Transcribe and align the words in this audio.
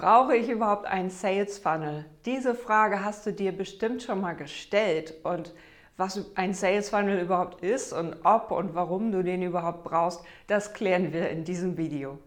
Brauche 0.00 0.34
ich 0.34 0.48
überhaupt 0.48 0.86
einen 0.86 1.10
Sales 1.10 1.58
Funnel? 1.58 2.06
Diese 2.24 2.54
Frage 2.54 3.04
hast 3.04 3.26
du 3.26 3.34
dir 3.34 3.52
bestimmt 3.52 4.02
schon 4.02 4.22
mal 4.22 4.32
gestellt 4.32 5.12
und 5.24 5.52
was 5.98 6.34
ein 6.36 6.54
Sales 6.54 6.88
Funnel 6.88 7.20
überhaupt 7.20 7.62
ist 7.62 7.92
und 7.92 8.16
ob 8.24 8.50
und 8.50 8.74
warum 8.74 9.12
du 9.12 9.22
den 9.22 9.42
überhaupt 9.42 9.84
brauchst, 9.84 10.24
das 10.46 10.72
klären 10.72 11.12
wir 11.12 11.28
in 11.28 11.44
diesem 11.44 11.76
Video. 11.76 12.18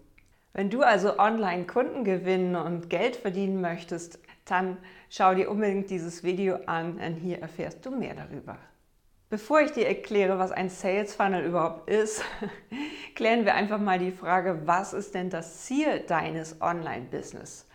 Wenn 0.53 0.69
du 0.69 0.83
also 0.83 1.17
online 1.17 1.65
Kunden 1.65 2.03
gewinnen 2.03 2.55
und 2.55 2.91
Geld 2.91 3.15
verdienen 3.15 3.59
möchtest, 3.59 4.19
dann 4.45 4.77
schau 5.09 5.33
dir 5.33 5.49
unbedingt 5.49 5.89
dieses 5.89 6.23
Video 6.23 6.59
an, 6.67 6.99
denn 6.99 7.15
hier 7.15 7.39
erfährst 7.39 7.83
du 7.87 7.89
mehr 7.89 8.13
darüber. 8.13 8.59
Bevor 9.33 9.61
ich 9.61 9.71
dir 9.71 9.87
erkläre, 9.87 10.37
was 10.37 10.51
ein 10.51 10.69
Sales 10.69 11.15
Funnel 11.15 11.43
überhaupt 11.43 11.89
ist, 11.89 12.23
klären 13.15 13.45
wir 13.45 13.55
einfach 13.55 13.79
mal 13.79 13.97
die 13.97 14.11
Frage, 14.11 14.61
was 14.65 14.93
ist 14.93 15.15
denn 15.15 15.31
das 15.31 15.63
Ziel 15.63 16.01
deines 16.01 16.61
Online-Business? 16.61 17.65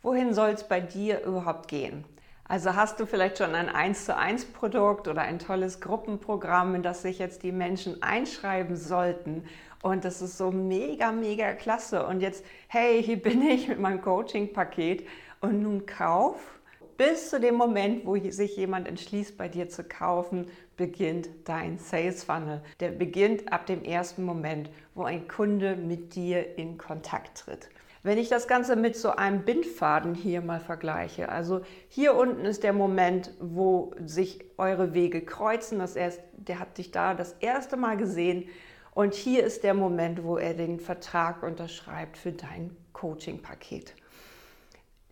Wohin 0.00 0.32
soll 0.32 0.50
es 0.50 0.62
bei 0.62 0.78
dir 0.78 1.24
überhaupt 1.24 1.66
gehen? 1.66 2.04
Also 2.44 2.76
hast 2.76 3.00
du 3.00 3.04
vielleicht 3.04 3.38
schon 3.38 3.56
ein 3.56 3.68
1 3.68 4.04
zu 4.04 4.16
1 4.16 4.52
Produkt 4.52 5.08
oder 5.08 5.22
ein 5.22 5.40
tolles 5.40 5.80
Gruppenprogramm, 5.80 6.76
in 6.76 6.84
das 6.84 7.02
sich 7.02 7.18
jetzt 7.18 7.42
die 7.42 7.50
Menschen 7.50 8.00
einschreiben 8.00 8.76
sollten 8.76 9.42
und 9.82 10.04
das 10.04 10.22
ist 10.22 10.38
so 10.38 10.52
mega, 10.52 11.10
mega 11.10 11.52
klasse 11.54 12.06
und 12.06 12.20
jetzt, 12.20 12.44
hey, 12.68 13.02
hier 13.02 13.20
bin 13.20 13.42
ich 13.42 13.66
mit 13.66 13.80
meinem 13.80 14.02
Coaching-Paket 14.02 15.04
und 15.40 15.62
nun 15.64 15.84
kauf 15.84 16.57
bis 16.98 17.30
zu 17.30 17.38
dem 17.38 17.54
Moment, 17.54 18.04
wo 18.04 18.16
sich 18.16 18.56
jemand 18.56 18.88
entschließt, 18.88 19.38
bei 19.38 19.48
dir 19.48 19.68
zu 19.68 19.84
kaufen, 19.84 20.46
beginnt 20.76 21.28
dein 21.44 21.78
Sales 21.78 22.24
Funnel. 22.24 22.60
Der 22.80 22.90
beginnt 22.90 23.50
ab 23.52 23.66
dem 23.66 23.84
ersten 23.84 24.24
Moment, 24.24 24.68
wo 24.94 25.04
ein 25.04 25.28
Kunde 25.28 25.76
mit 25.76 26.16
dir 26.16 26.58
in 26.58 26.76
Kontakt 26.76 27.38
tritt. 27.38 27.70
Wenn 28.02 28.18
ich 28.18 28.28
das 28.28 28.48
Ganze 28.48 28.74
mit 28.74 28.96
so 28.96 29.10
einem 29.10 29.44
Bindfaden 29.44 30.14
hier 30.14 30.40
mal 30.40 30.60
vergleiche, 30.60 31.28
also 31.28 31.60
hier 31.88 32.14
unten 32.14 32.44
ist 32.44 32.64
der 32.64 32.72
Moment, 32.72 33.32
wo 33.40 33.94
sich 34.04 34.44
eure 34.56 34.92
Wege 34.92 35.20
kreuzen, 35.20 35.78
das 35.78 35.94
erst, 35.94 36.20
der 36.32 36.58
hat 36.58 36.78
dich 36.78 36.90
da 36.90 37.14
das 37.14 37.34
erste 37.40 37.76
Mal 37.76 37.96
gesehen 37.96 38.48
und 38.92 39.14
hier 39.14 39.44
ist 39.44 39.62
der 39.62 39.74
Moment, 39.74 40.24
wo 40.24 40.36
er 40.36 40.54
den 40.54 40.80
Vertrag 40.80 41.44
unterschreibt 41.44 42.16
für 42.18 42.32
dein 42.32 42.76
Coaching-Paket. 42.92 43.94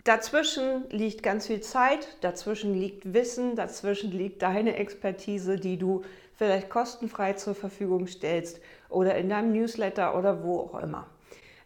Dazwischen 0.07 0.89
liegt 0.91 1.25
ganz 1.25 1.49
viel 1.49 1.63
Zeit, 1.63 2.07
dazwischen 2.21 2.73
liegt 2.73 3.13
Wissen, 3.13 3.57
dazwischen 3.57 4.13
liegt 4.13 4.41
deine 4.41 4.77
Expertise, 4.77 5.59
die 5.59 5.79
du 5.79 6.05
vielleicht 6.37 6.71
kostenfrei 6.71 7.33
zur 7.33 7.57
Verfügung 7.57 8.07
stellst 8.07 8.61
oder 8.89 9.17
in 9.17 9.29
deinem 9.29 9.51
Newsletter 9.51 10.17
oder 10.17 10.45
wo 10.45 10.61
auch 10.61 10.81
immer. 10.81 11.09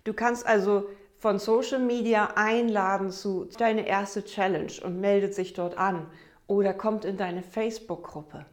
Du 0.04 0.14
kannst 0.14 0.46
also 0.46 0.88
von 1.18 1.38
Social 1.38 1.80
Media 1.80 2.32
einladen 2.34 3.10
zu 3.10 3.44
deine 3.58 3.86
erste 3.86 4.24
Challenge 4.24 4.72
und 4.84 5.00
meldet 5.00 5.34
sich 5.34 5.52
dort 5.52 5.76
an 5.76 6.06
oder 6.46 6.72
kommt 6.72 7.04
in 7.04 7.18
deine 7.18 7.42
Facebook-Gruppe. 7.42 8.46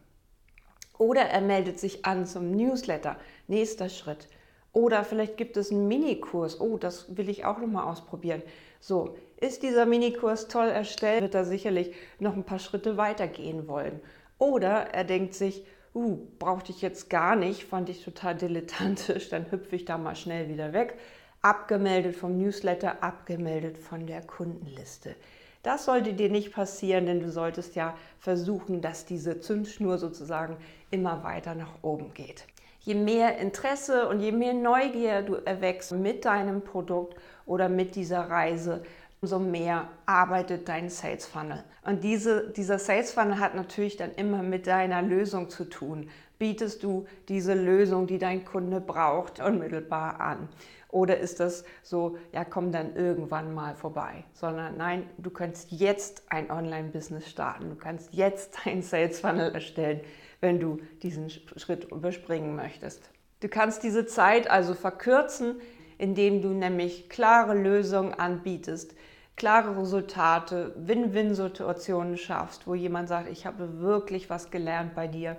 Oder 0.98 1.22
er 1.22 1.40
meldet 1.40 1.80
sich 1.80 2.04
an 2.04 2.26
zum 2.26 2.50
Newsletter. 2.50 3.16
Nächster 3.46 3.88
Schritt. 3.88 4.28
Oder 4.72 5.04
vielleicht 5.04 5.36
gibt 5.36 5.56
es 5.56 5.70
einen 5.70 5.88
Minikurs. 5.88 6.60
Oh, 6.60 6.76
das 6.76 7.16
will 7.16 7.28
ich 7.28 7.44
auch 7.44 7.58
noch 7.58 7.66
mal 7.66 7.84
ausprobieren. 7.84 8.42
So, 8.80 9.16
ist 9.40 9.62
dieser 9.62 9.86
Minikurs 9.86 10.48
toll 10.48 10.68
erstellt, 10.68 11.22
wird 11.22 11.34
er 11.34 11.44
sicherlich 11.44 11.94
noch 12.18 12.34
ein 12.34 12.44
paar 12.44 12.58
Schritte 12.58 12.96
weitergehen 12.96 13.66
wollen. 13.66 14.00
Oder 14.38 14.94
er 14.94 15.04
denkt 15.04 15.34
sich, 15.34 15.64
uh, 15.94 16.18
brauchte 16.38 16.70
ich 16.70 16.82
jetzt 16.82 17.10
gar 17.10 17.34
nicht, 17.34 17.64
fand 17.64 17.88
ich 17.88 18.04
total 18.04 18.36
dilettantisch, 18.36 19.28
dann 19.30 19.50
hüpfe 19.50 19.74
ich 19.74 19.84
da 19.84 19.98
mal 19.98 20.14
schnell 20.14 20.48
wieder 20.48 20.72
weg. 20.72 20.98
Abgemeldet 21.40 22.16
vom 22.16 22.36
Newsletter, 22.36 23.02
abgemeldet 23.02 23.78
von 23.78 24.06
der 24.06 24.22
Kundenliste. 24.22 25.14
Das 25.62 25.86
sollte 25.86 26.14
dir 26.14 26.30
nicht 26.30 26.52
passieren, 26.52 27.06
denn 27.06 27.20
du 27.20 27.30
solltest 27.30 27.74
ja 27.74 27.96
versuchen, 28.18 28.80
dass 28.80 29.06
diese 29.06 29.40
Zündschnur 29.40 29.98
sozusagen 29.98 30.56
immer 30.90 31.24
weiter 31.24 31.54
nach 31.54 31.82
oben 31.82 32.14
geht 32.14 32.44
je 32.88 32.94
mehr 32.94 33.36
Interesse 33.36 34.08
und 34.08 34.20
je 34.20 34.32
mehr 34.32 34.54
Neugier 34.54 35.20
du 35.20 35.34
erwächst 35.34 35.92
mit 35.92 36.24
deinem 36.24 36.62
Produkt 36.62 37.18
oder 37.44 37.68
mit 37.68 37.94
dieser 37.96 38.30
Reise, 38.30 38.82
umso 39.20 39.38
mehr 39.38 39.88
arbeitet 40.06 40.68
dein 40.68 40.88
Sales 40.88 41.26
Funnel. 41.26 41.64
Und 41.84 42.04
diese, 42.04 42.50
dieser 42.50 42.78
Sales 42.78 43.12
Funnel 43.12 43.38
hat 43.38 43.54
natürlich 43.54 43.96
dann 43.96 44.12
immer 44.12 44.42
mit 44.42 44.66
deiner 44.66 45.02
Lösung 45.02 45.50
zu 45.50 45.64
tun. 45.64 46.08
Bietest 46.38 46.82
du 46.82 47.06
diese 47.28 47.54
Lösung, 47.54 48.06
die 48.06 48.18
dein 48.18 48.44
Kunde 48.44 48.80
braucht, 48.80 49.40
unmittelbar 49.40 50.20
an? 50.20 50.48
Oder 50.90 51.18
ist 51.18 51.40
das 51.40 51.64
so, 51.82 52.16
ja, 52.32 52.44
komm 52.44 52.72
dann 52.72 52.94
irgendwann 52.94 53.54
mal 53.54 53.74
vorbei? 53.74 54.24
Sondern 54.32 54.76
nein, 54.76 55.08
du 55.18 55.30
kannst 55.30 55.70
jetzt 55.72 56.22
ein 56.30 56.50
Online-Business 56.50 57.28
starten. 57.28 57.70
Du 57.70 57.76
kannst 57.76 58.14
jetzt 58.14 58.58
dein 58.64 58.82
Sales 58.82 59.20
Funnel 59.20 59.52
erstellen 59.52 60.00
wenn 60.40 60.60
du 60.60 60.78
diesen 61.02 61.30
Schritt 61.30 61.84
überspringen 61.90 62.54
möchtest. 62.54 63.10
Du 63.40 63.48
kannst 63.48 63.82
diese 63.82 64.06
Zeit 64.06 64.50
also 64.50 64.74
verkürzen, 64.74 65.60
indem 65.98 66.42
du 66.42 66.48
nämlich 66.48 67.08
klare 67.08 67.54
Lösungen 67.54 68.14
anbietest, 68.14 68.94
klare 69.36 69.78
Resultate, 69.80 70.72
Win-Win-Situationen 70.76 72.16
schaffst, 72.16 72.66
wo 72.66 72.74
jemand 72.74 73.08
sagt, 73.08 73.30
ich 73.30 73.46
habe 73.46 73.80
wirklich 73.80 74.30
was 74.30 74.50
gelernt 74.50 74.94
bei 74.94 75.06
dir, 75.06 75.36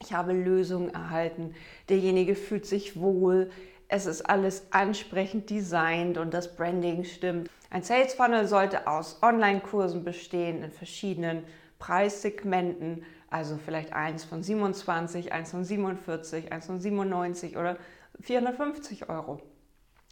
ich 0.00 0.12
habe 0.12 0.32
Lösungen 0.32 0.92
erhalten, 0.92 1.54
derjenige 1.88 2.34
fühlt 2.34 2.66
sich 2.66 3.00
wohl, 3.00 3.50
es 3.88 4.06
ist 4.06 4.22
alles 4.22 4.66
ansprechend 4.70 5.50
designt 5.50 6.18
und 6.18 6.34
das 6.34 6.54
Branding 6.54 7.04
stimmt. 7.04 7.50
Ein 7.70 7.82
Sales 7.82 8.14
Funnel 8.14 8.46
sollte 8.46 8.86
aus 8.86 9.22
Online-Kursen 9.22 10.04
bestehen 10.04 10.62
in 10.62 10.70
verschiedenen 10.70 11.44
Preissegmenten 11.78 13.02
also 13.30 13.58
vielleicht 13.58 13.92
eins 13.92 14.24
von 14.24 14.42
27, 14.42 15.32
eins 15.32 15.50
von 15.50 15.64
47, 15.64 16.50
eins 16.52 16.66
von 16.66 16.80
97 16.80 17.56
oder 17.56 17.76
450 18.20 19.08
Euro. 19.08 19.40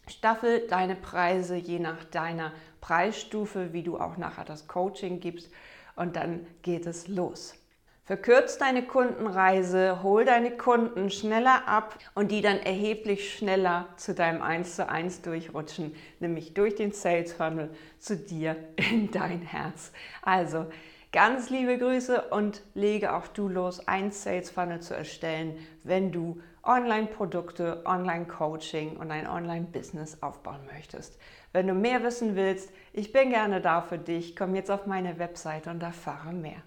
Staffel 0.08 0.66
deine 0.68 0.94
Preise 0.94 1.56
je 1.56 1.78
nach 1.78 2.04
deiner 2.04 2.52
Preisstufe, 2.80 3.72
wie 3.72 3.82
du 3.82 3.98
auch 3.98 4.16
nachher 4.16 4.44
das 4.44 4.68
Coaching 4.68 5.20
gibst 5.20 5.50
und 5.96 6.16
dann 6.16 6.46
geht 6.62 6.86
es 6.86 7.08
los. 7.08 7.54
Verkürz 8.04 8.56
deine 8.56 8.84
Kundenreise, 8.84 10.04
hol 10.04 10.24
deine 10.24 10.52
Kunden 10.52 11.10
schneller 11.10 11.66
ab 11.66 11.98
und 12.14 12.30
die 12.30 12.40
dann 12.40 12.58
erheblich 12.58 13.34
schneller 13.34 13.88
zu 13.96 14.14
deinem 14.14 14.42
1 14.42 14.76
zu 14.76 14.88
1 14.88 15.22
durchrutschen, 15.22 15.92
nämlich 16.20 16.54
durch 16.54 16.76
den 16.76 16.92
Sales 16.92 17.32
Funnel 17.32 17.70
zu 17.98 18.16
dir 18.16 18.54
in 18.76 19.10
dein 19.10 19.42
Herz. 19.42 19.90
Also 20.22 20.66
Ganz 21.12 21.48
liebe 21.48 21.78
Grüße 21.78 22.26
und 22.28 22.60
lege 22.74 23.14
auch 23.14 23.26
du 23.28 23.48
los, 23.48 23.88
ein 23.88 24.10
Sales 24.10 24.50
Funnel 24.50 24.80
zu 24.80 24.94
erstellen, 24.94 25.56
wenn 25.82 26.12
du 26.12 26.42
Online-Produkte, 26.66 27.82
Online-Coaching 27.84 28.96
und 28.96 29.10
ein 29.10 29.26
Online-Business 29.26 30.22
aufbauen 30.22 30.60
möchtest. 30.72 31.18
Wenn 31.52 31.66
du 31.66 31.74
mehr 31.74 32.02
wissen 32.02 32.36
willst, 32.36 32.70
ich 32.92 33.12
bin 33.12 33.30
gerne 33.30 33.60
da 33.60 33.80
für 33.80 33.98
dich. 33.98 34.36
Komm 34.36 34.54
jetzt 34.54 34.70
auf 34.70 34.86
meine 34.86 35.18
Webseite 35.18 35.70
und 35.70 35.82
erfahre 35.82 36.32
mehr. 36.32 36.62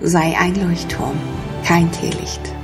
Sei 0.00 0.34
ein 0.38 0.54
Leuchtturm, 0.54 1.18
kein 1.64 1.90
Teelicht. 1.92 2.54